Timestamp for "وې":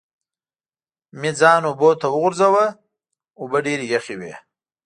4.19-4.33